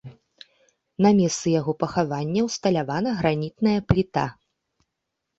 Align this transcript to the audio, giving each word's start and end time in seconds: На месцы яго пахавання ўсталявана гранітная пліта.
На 1.05 1.09
месцы 1.17 1.47
яго 1.59 1.71
пахавання 1.83 2.41
ўсталявана 2.47 3.09
гранітная 3.19 3.75
пліта. 3.91 4.25